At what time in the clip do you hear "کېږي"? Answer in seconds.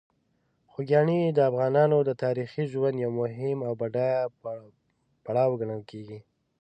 5.91-6.19